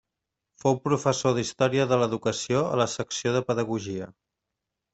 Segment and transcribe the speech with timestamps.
[0.61, 4.13] Fou professor d'Història de l'Educació a la secció de Pedagogia.